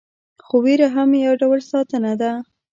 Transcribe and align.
خو 0.45 0.55
ویره 0.63 0.87
هم 0.95 1.09
یو 1.25 1.33
ډول 1.41 1.59
ساتنه 1.71 2.13
ده. 2.21 2.31